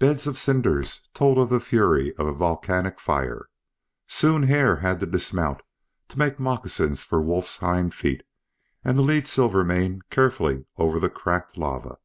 [0.00, 3.48] Beds of cinders told of the fury of a volcanic fire.
[4.08, 5.60] Soon Hare had to dismount
[6.08, 8.24] to make moccasins for Wolf's hind feet;
[8.82, 11.98] and to lead Silvermane carefully over the cracked lava.